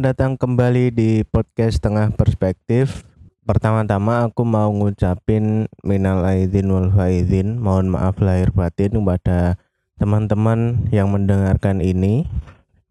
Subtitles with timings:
[0.00, 3.04] Selamat datang kembali di podcast Tengah Perspektif.
[3.44, 9.60] Pertama-tama aku mau ngucapin minal aidin wal faizin, mohon maaf lahir batin kepada
[10.00, 12.24] teman-teman yang mendengarkan ini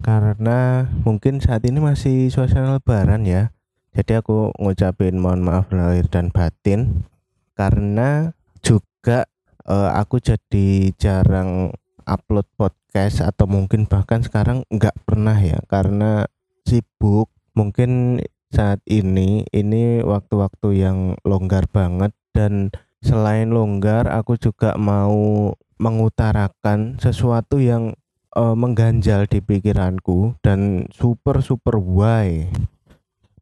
[0.05, 3.57] karena mungkin saat ini masih suasana lebaran ya.
[3.97, 7.09] Jadi aku ngucapin mohon maaf lahir dan batin
[7.57, 9.25] karena juga
[9.65, 11.73] uh, aku jadi jarang
[12.05, 16.29] upload podcast atau mungkin bahkan sekarang nggak pernah ya karena
[16.65, 22.13] sibuk mungkin saat ini ini waktu-waktu yang longgar banget.
[22.33, 22.71] Dan
[23.03, 27.95] selain longgar aku juga mau mengutarakan sesuatu yang
[28.35, 32.47] uh, mengganjal di pikiranku dan super super why.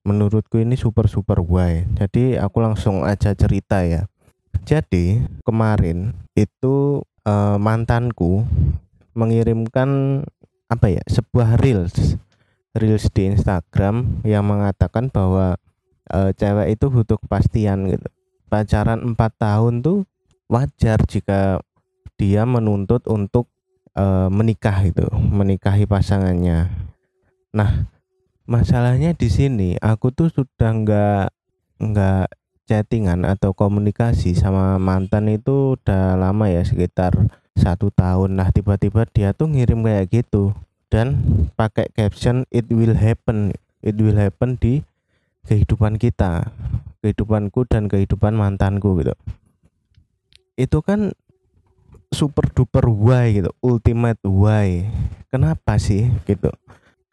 [0.08, 1.84] Menurutku ini super super why.
[2.00, 4.08] Jadi aku langsung aja cerita ya.
[4.64, 8.48] Jadi kemarin itu uh, mantanku
[9.18, 10.22] mengirimkan
[10.68, 12.20] apa ya sebuah reels
[12.78, 15.58] reels di Instagram yang mengatakan bahwa
[16.08, 18.08] e, cewek itu butuh kepastian gitu.
[18.48, 20.08] Pacaran empat tahun tuh
[20.48, 21.60] wajar jika
[22.16, 23.50] dia menuntut untuk
[23.98, 26.72] e, menikah itu, menikahi pasangannya.
[27.52, 27.90] Nah,
[28.48, 31.26] masalahnya di sini aku tuh sudah nggak
[31.78, 32.28] nggak
[32.68, 37.16] chattingan atau komunikasi sama mantan itu udah lama ya sekitar
[37.56, 38.38] satu tahun.
[38.38, 40.54] Nah tiba-tiba dia tuh ngirim kayak gitu
[40.88, 41.20] dan
[41.56, 43.56] pakai caption it will happen.
[43.84, 44.84] It will happen di
[45.48, 46.52] kehidupan kita
[47.00, 49.16] kehidupanku dan kehidupan mantanku gitu.
[50.58, 51.14] Itu kan
[52.12, 53.52] super duper why gitu.
[53.62, 54.88] Ultimate why.
[55.30, 56.52] Kenapa sih gitu?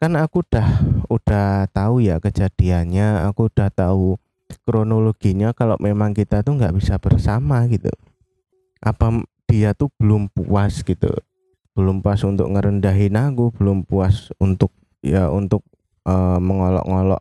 [0.01, 0.67] Kan aku udah
[1.07, 3.23] udah tahu ya kejadiannya.
[3.29, 4.17] Aku udah tahu
[4.65, 7.91] kronologinya kalau memang kita tuh nggak bisa bersama gitu.
[8.81, 11.13] Apa dia tuh belum puas gitu
[11.75, 14.71] belum pas untuk ngerendahin aku belum puas untuk
[15.03, 15.61] ya untuk
[16.07, 17.19] uh, mengolok-ngolok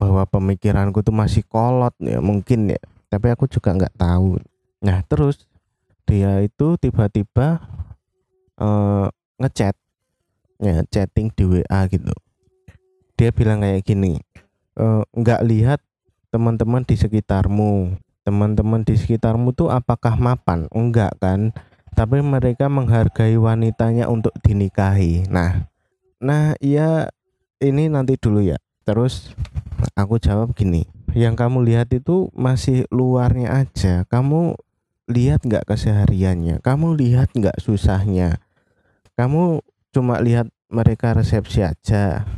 [0.00, 2.80] bahwa pemikiranku tuh masih kolot ya mungkin ya.
[3.12, 4.40] Tapi aku juga nggak tahu.
[4.80, 5.44] Nah terus
[6.08, 7.60] dia itu tiba-tiba
[8.56, 9.76] uh, ngechat
[10.64, 12.14] ya chatting di WA gitu.
[13.18, 14.22] Dia bilang kayak gini
[14.78, 15.80] eh, nggak uh, lihat
[16.32, 17.98] teman-teman di sekitarmu.
[18.22, 20.70] Teman-teman di sekitarmu tuh apakah mapan?
[20.70, 21.50] Enggak kan
[21.94, 25.28] tapi mereka menghargai wanitanya untuk dinikahi.
[25.28, 25.68] Nah,
[26.18, 27.12] nah iya
[27.62, 28.58] ini nanti dulu ya.
[28.88, 29.36] Terus
[29.92, 34.08] aku jawab gini, yang kamu lihat itu masih luarnya aja.
[34.08, 34.56] Kamu
[35.08, 36.60] lihat nggak kesehariannya?
[36.60, 38.40] Kamu lihat nggak susahnya?
[39.16, 39.60] Kamu
[39.92, 42.28] cuma lihat mereka resepsi aja,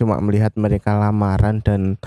[0.00, 2.00] cuma melihat mereka lamaran dan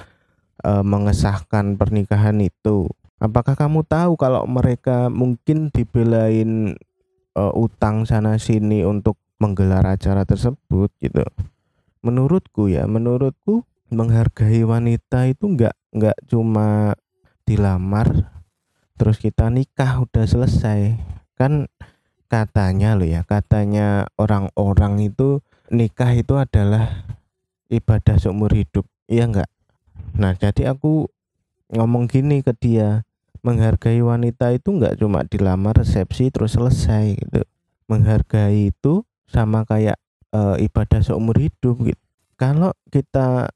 [0.65, 2.89] e, mengesahkan pernikahan itu.
[3.17, 6.77] Apakah kamu tahu kalau mereka mungkin dibelain
[7.33, 11.25] uh, utang sana sini untuk menggelar acara tersebut gitu?
[12.05, 16.93] Menurutku ya menurutku menghargai wanita itu nggak nggak cuma
[17.47, 18.29] dilamar
[19.01, 20.93] terus kita nikah udah selesai.
[21.33, 21.65] Kan
[22.27, 25.39] katanya loh ya katanya orang-orang itu
[25.71, 27.07] nikah itu adalah
[27.71, 29.47] ibadah seumur hidup iya enggak
[30.15, 31.07] nah jadi aku
[31.71, 33.06] ngomong gini ke dia
[33.47, 37.47] menghargai wanita itu nggak cuma dilamar resepsi terus selesai gitu.
[37.87, 39.95] Menghargai itu sama kayak
[40.35, 42.03] e, ibadah seumur hidup gitu.
[42.35, 43.47] Kalau kita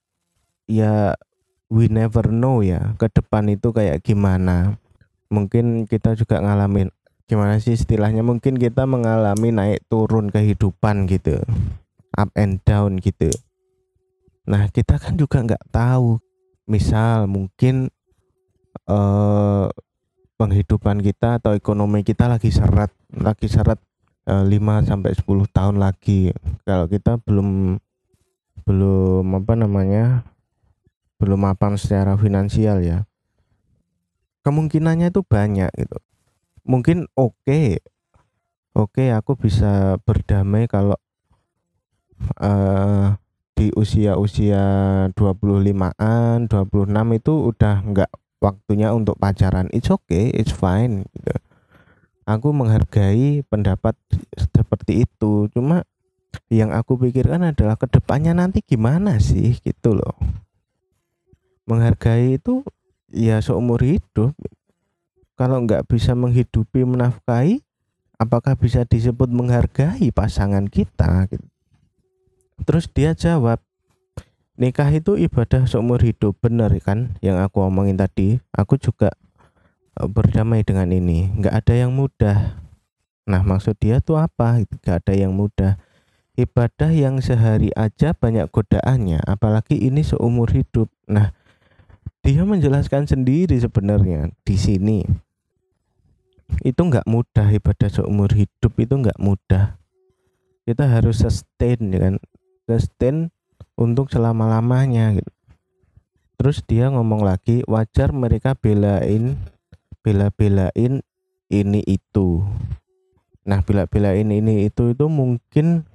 [0.72, 1.20] ya
[1.68, 4.80] we never know ya ke depan itu kayak gimana.
[5.28, 6.88] Mungkin kita juga ngalamin
[7.28, 11.40] gimana sih istilahnya mungkin kita mengalami naik turun kehidupan gitu
[12.16, 13.32] up and down gitu.
[14.48, 16.20] Nah kita kan juga nggak tahu.
[16.68, 17.92] Misal mungkin
[18.90, 19.68] eh,
[20.40, 23.78] penghidupan kita atau ekonomi kita lagi seret lagi seret
[24.26, 26.34] eh, 5 sampai 10 tahun lagi
[26.66, 27.78] kalau kita belum
[28.66, 30.26] belum apa namanya
[31.22, 33.06] belum mapan secara finansial ya
[34.42, 35.98] kemungkinannya itu banyak gitu
[36.66, 37.82] mungkin oke okay.
[38.74, 40.98] oke okay, aku bisa berdamai kalau
[42.42, 43.18] uh,
[43.62, 44.64] di usia-usia
[45.14, 48.12] 25-an, 26 itu udah nggak
[48.42, 51.38] waktunya untuk pacaran it's okay it's fine gitu.
[52.26, 53.94] Aku menghargai pendapat
[54.36, 55.86] seperti itu cuma
[56.52, 60.18] yang aku pikirkan adalah ke depannya nanti gimana sih gitu loh.
[61.70, 62.66] Menghargai itu
[63.14, 64.36] ya seumur hidup.
[65.40, 67.62] Kalau nggak bisa menghidupi menafkahi
[68.22, 71.48] apakah bisa disebut menghargai pasangan kita gitu.
[72.62, 73.58] terus dia jawab
[74.62, 78.38] nikah itu ibadah seumur hidup benar kan yang aku omongin tadi?
[78.54, 79.10] Aku juga
[79.98, 81.34] eh, berdamai dengan ini.
[81.34, 82.62] Nggak ada yang mudah.
[83.26, 84.62] Nah maksud dia tuh apa?
[84.62, 85.82] Nggak ada yang mudah.
[86.38, 90.94] Ibadah yang sehari aja banyak godaannya apalagi ini seumur hidup.
[91.10, 91.34] Nah
[92.22, 95.02] dia menjelaskan sendiri sebenarnya di sini.
[96.62, 99.82] Itu nggak mudah ibadah seumur hidup itu nggak mudah.
[100.70, 102.16] Kita harus sustain ya kan?
[102.70, 103.34] Sustain
[103.82, 105.32] untuk selama lamanya gitu.
[106.38, 109.38] Terus dia ngomong lagi wajar mereka belain
[110.06, 111.02] bela-belain
[111.50, 112.46] ini itu.
[113.46, 115.86] Nah bela-belain ini itu itu mungkin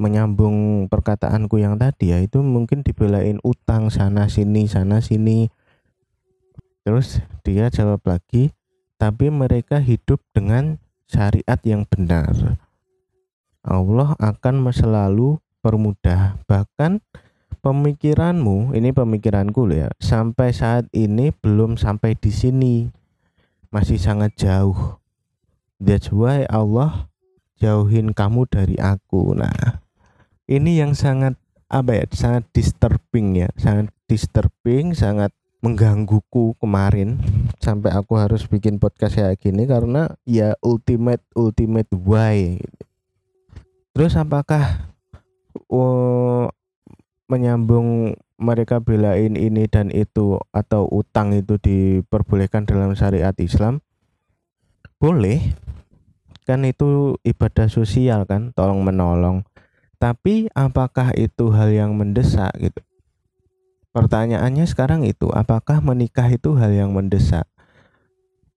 [0.00, 5.52] menyambung perkataanku yang tadi ya itu mungkin dibelain utang sana sini sana sini.
[6.84, 8.52] Terus dia jawab lagi
[9.00, 10.76] tapi mereka hidup dengan
[11.08, 12.60] syariat yang benar.
[13.60, 16.98] Allah akan selalu permudah bahkan
[17.60, 22.76] pemikiranmu ini pemikiranku ya sampai saat ini belum sampai di sini.
[23.70, 24.98] Masih sangat jauh.
[25.78, 27.06] That's why Allah
[27.62, 29.36] jauhin kamu dari aku.
[29.38, 29.78] Nah
[30.50, 31.38] ini yang sangat
[31.70, 33.48] apa ya sangat disturbing ya.
[33.54, 35.30] Sangat disturbing sangat
[35.62, 37.22] menggangguku kemarin.
[37.62, 42.58] Sampai aku harus bikin podcast kayak gini karena ya ultimate ultimate why.
[43.94, 44.90] Terus apakah
[47.30, 53.84] menyambung mereka belain ini dan itu atau utang itu diperbolehkan dalam syariat Islam
[54.98, 55.54] boleh
[56.48, 59.46] kan itu ibadah sosial kan tolong menolong
[60.00, 62.80] tapi apakah itu hal yang mendesak gitu?
[63.92, 67.44] Pertanyaannya sekarang itu, apakah menikah itu hal yang mendesak?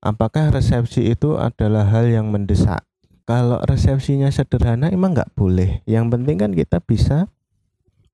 [0.00, 2.88] Apakah resepsi itu adalah hal yang mendesak?
[3.24, 5.80] Kalau resepsinya sederhana emang nggak boleh.
[5.88, 7.32] Yang penting kan kita bisa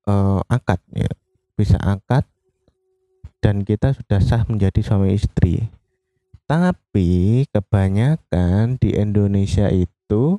[0.06, 1.10] uh, akad ya,
[1.58, 2.22] bisa akad
[3.42, 5.66] dan kita sudah sah menjadi suami istri.
[6.46, 10.38] Tapi kebanyakan di Indonesia itu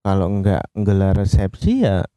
[0.00, 2.08] kalau enggak gelar resepsi ya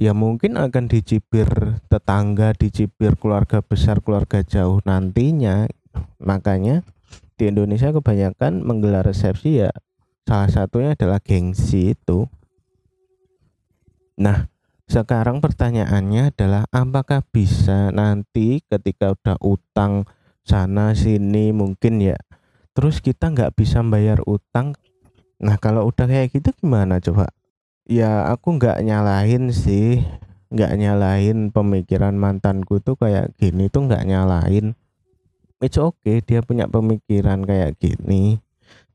[0.00, 1.48] ya mungkin akan dicibir
[1.92, 5.68] tetangga, dicibir keluarga besar, keluarga jauh nantinya.
[6.16, 6.80] Makanya
[7.36, 9.72] di Indonesia kebanyakan menggelar resepsi ya
[10.26, 12.26] salah satunya adalah gengsi itu.
[14.18, 14.50] Nah,
[14.90, 20.04] sekarang pertanyaannya adalah apakah bisa nanti ketika udah utang
[20.46, 22.14] sana sini mungkin ya
[22.70, 24.78] terus kita nggak bisa bayar utang
[25.36, 27.28] Nah kalau udah kayak gitu gimana coba?
[27.84, 30.00] Ya aku nggak nyalahin sih,
[30.48, 34.72] nggak nyalahin pemikiran mantanku tuh kayak gini tuh nggak nyalahin.
[35.60, 38.40] It's okay dia punya pemikiran kayak gini.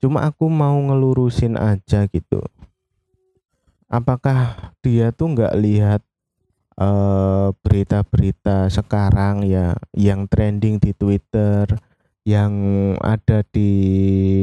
[0.01, 2.41] Cuma aku mau ngelurusin aja gitu.
[3.85, 6.01] Apakah dia tuh nggak lihat
[6.81, 11.69] uh, berita-berita sekarang ya yang trending di Twitter,
[12.25, 12.53] yang
[12.97, 13.71] ada di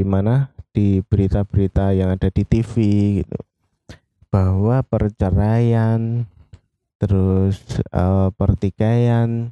[0.07, 0.55] mana?
[0.71, 2.73] Di berita-berita yang ada di TV
[3.27, 3.39] gitu.
[4.31, 6.23] Bahwa perceraian
[7.03, 7.59] terus
[7.91, 9.51] uh, pertikaian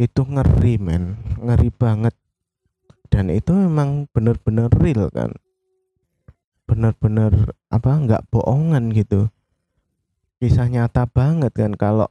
[0.00, 1.20] itu ngeri men.
[1.36, 2.16] Ngeri banget
[3.14, 5.30] dan itu memang benar-benar real kan
[6.66, 9.30] benar-benar apa nggak bohongan gitu
[10.42, 12.10] kisah nyata banget kan kalau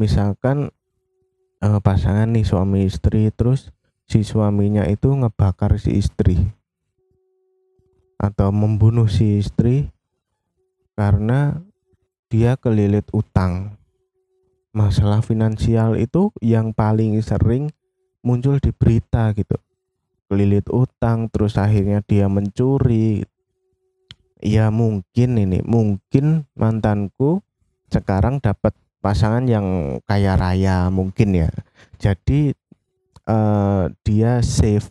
[0.00, 0.72] misalkan
[1.60, 3.68] uh, pasangan nih suami istri terus
[4.08, 6.56] si suaminya itu ngebakar si istri
[8.16, 9.92] atau membunuh si istri
[10.96, 11.60] karena
[12.28, 13.74] dia kelilit utang.
[14.70, 17.74] Masalah finansial itu yang paling sering
[18.22, 19.58] muncul di berita gitu.
[20.30, 23.26] Kelilit utang terus akhirnya dia mencuri.
[24.40, 27.42] Ya mungkin ini, mungkin mantanku
[27.90, 28.72] sekarang dapat
[29.02, 31.50] pasangan yang kaya raya mungkin ya.
[31.98, 32.54] Jadi
[33.28, 34.88] uh, dia save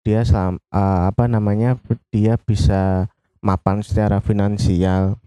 [0.00, 1.76] dia selam, uh, apa namanya
[2.08, 3.12] dia bisa
[3.44, 5.20] mapan secara finansial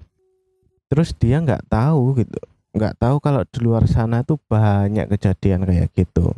[0.90, 2.38] terus dia nggak tahu gitu
[2.74, 6.34] nggak tahu kalau di luar sana tuh banyak kejadian kayak gitu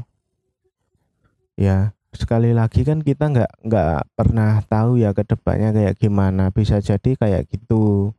[1.55, 6.49] ya sekali lagi kan kita nggak nggak pernah tahu ya ke depannya kayak gimana.
[6.49, 8.15] Bisa jadi kayak gitu.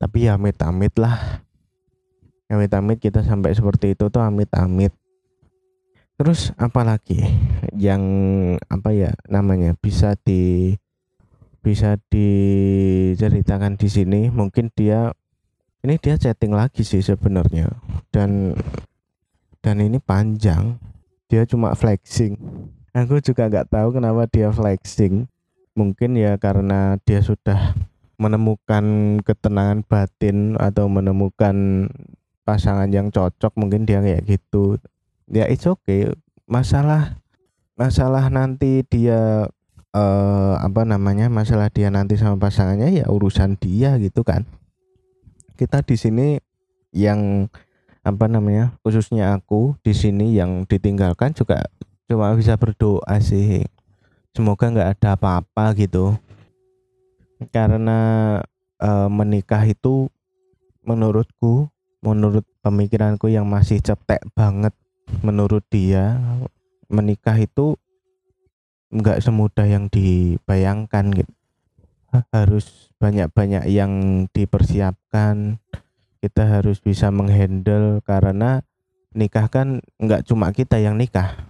[0.00, 1.44] Tapi ya amit-amit lah.
[2.50, 4.90] Amit-amit kita sampai seperti itu tuh amit-amit.
[6.14, 7.26] Terus apalagi
[7.74, 8.02] yang
[8.70, 10.74] apa ya namanya bisa di
[11.64, 14.20] bisa diceritakan di sini?
[14.30, 15.10] Mungkin dia
[15.84, 17.68] ini dia chatting lagi sih sebenarnya.
[18.08, 18.54] Dan
[19.64, 20.80] dan ini panjang.
[21.28, 22.36] Dia cuma flexing
[22.94, 25.26] aku juga nggak tahu kenapa dia flexing.
[25.74, 27.74] Mungkin ya karena dia sudah
[28.14, 31.90] menemukan ketenangan batin atau menemukan
[32.46, 34.78] pasangan yang cocok mungkin dia kayak gitu.
[35.26, 36.14] Ya it's okay.
[36.46, 37.18] Masalah
[37.74, 39.50] masalah nanti dia
[39.90, 44.46] uh, apa namanya masalah dia nanti sama pasangannya ya urusan dia gitu kan.
[45.58, 46.38] Kita di sini
[46.94, 47.50] yang
[48.06, 51.66] apa namanya khususnya aku di sini yang ditinggalkan juga
[52.08, 53.64] cuma bisa berdoa sih.
[54.34, 56.18] Semoga nggak ada apa-apa gitu.
[57.54, 58.00] Karena
[58.80, 60.10] e, menikah itu
[60.84, 61.70] menurutku
[62.04, 64.76] menurut pemikiranku yang masih cetek banget
[65.24, 66.20] menurut dia
[66.92, 67.80] menikah itu
[68.92, 71.32] nggak semudah yang dibayangkan gitu.
[72.30, 75.58] Harus banyak-banyak yang dipersiapkan.
[76.22, 78.64] Kita harus bisa menghandle karena
[79.12, 81.43] nikah kan nggak cuma kita yang nikah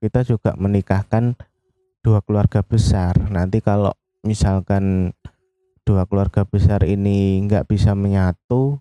[0.00, 1.36] kita juga menikahkan
[2.00, 3.16] dua keluarga besar.
[3.28, 3.92] Nanti kalau
[4.24, 5.12] misalkan
[5.84, 8.80] dua keluarga besar ini nggak bisa menyatu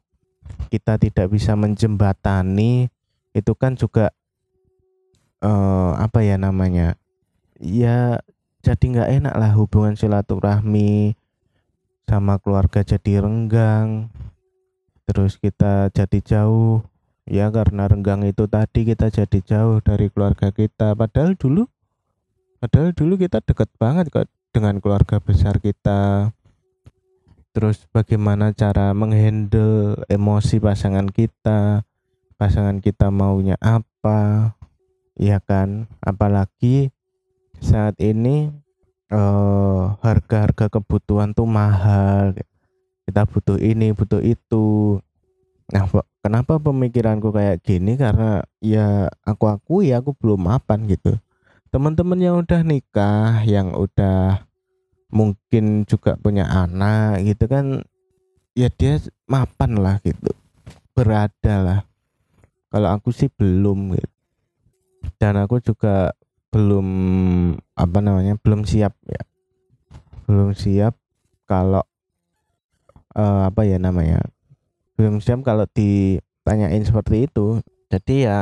[0.68, 2.92] kita tidak bisa menjembatani
[3.32, 4.12] itu kan juga
[5.42, 7.00] uh, apa ya namanya
[7.58, 8.20] ya
[8.60, 11.16] jadi nggak enak lah hubungan silaturahmi
[12.10, 14.12] sama keluarga jadi renggang
[15.08, 16.84] terus kita jadi jauh
[17.30, 20.98] ya karena renggang itu tadi kita jadi jauh dari keluarga kita.
[20.98, 21.70] Padahal dulu
[22.60, 26.34] padahal dulu kita deket banget kok dengan keluarga besar kita.
[27.54, 31.86] Terus bagaimana cara menghandle emosi pasangan kita?
[32.36, 34.54] Pasangan kita maunya apa?
[35.14, 35.86] Ya kan?
[36.02, 36.90] Apalagi
[37.60, 38.50] saat ini
[39.12, 42.38] uh, harga-harga kebutuhan tuh mahal.
[43.06, 44.98] Kita butuh ini butuh itu.
[45.70, 45.86] Nah
[46.20, 47.96] kenapa pemikiranku kayak gini?
[47.96, 51.18] Karena ya aku aku ya aku belum mapan gitu.
[51.70, 54.44] Teman-teman yang udah nikah yang udah
[55.10, 57.82] mungkin juga punya anak gitu kan
[58.54, 60.32] ya dia mapan lah gitu.
[60.94, 61.80] Berada lah.
[62.70, 64.10] Kalau aku sih belum gitu.
[65.18, 66.12] Dan aku juga
[66.50, 66.88] belum
[67.78, 69.24] apa namanya belum siap ya.
[70.30, 70.94] Belum siap
[71.50, 71.82] kalau
[73.18, 74.22] uh, apa ya namanya
[75.00, 78.40] belum siap kalau ditanyain seperti itu jadi ya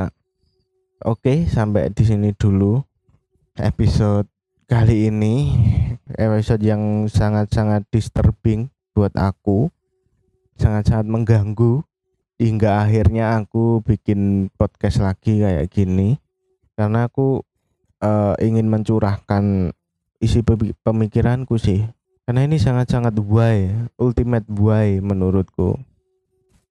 [1.06, 2.82] oke okay, sampai di sini dulu
[3.62, 4.26] episode
[4.68, 5.56] kali ini.
[6.08, 9.72] Episode yang sangat-sangat disturbing buat aku
[10.58, 11.86] sangat-sangat mengganggu
[12.42, 16.20] hingga akhirnya aku bikin podcast lagi kayak gini.
[16.76, 17.44] Karena aku
[18.04, 19.74] uh, ingin mencurahkan
[20.20, 20.44] isi
[20.84, 21.88] pemikiranku sih.
[22.28, 25.80] Karena ini sangat-sangat why ultimate why menurutku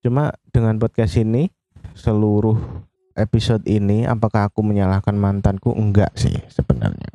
[0.06, 1.50] cuma dengan podcast ini
[1.98, 2.54] seluruh
[3.18, 7.10] episode ini apakah aku menyalahkan mantanku enggak sih sebenarnya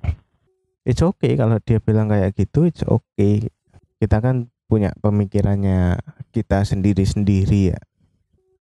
[0.83, 3.47] it's okay kalau dia bilang kayak gitu it's okay
[4.03, 5.95] kita kan punya pemikirannya
[6.35, 7.79] kita sendiri-sendiri ya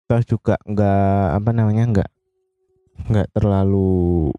[0.07, 2.11] terus juga enggak apa namanya enggak
[3.11, 4.31] enggak terlalu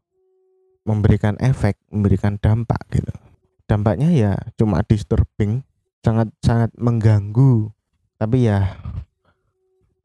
[0.86, 3.14] memberikan efek, memberikan dampak gitu.
[3.70, 5.64] Dampaknya ya cuma disturbing,
[6.04, 7.72] sangat sangat mengganggu.
[8.18, 8.78] Tapi ya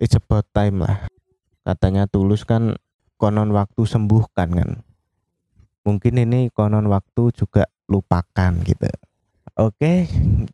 [0.01, 1.09] it's about time lah.
[1.67, 2.77] Katanya tulus kan
[3.19, 4.71] konon waktu sembuhkan kan.
[5.87, 8.91] Mungkin ini konon waktu juga lupakan gitu.
[9.57, 10.05] Oke,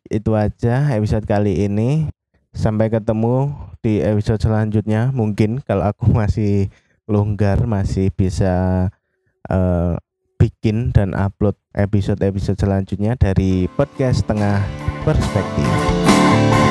[0.07, 2.07] itu aja episode kali ini.
[2.53, 3.51] Sampai ketemu
[3.83, 5.11] di episode selanjutnya.
[5.11, 6.71] Mungkin kalau aku masih
[7.09, 8.87] longgar, masih bisa
[9.51, 9.99] uh,
[10.39, 14.63] bikin dan upload episode-episode selanjutnya dari podcast Tengah
[15.03, 16.62] Perspektif.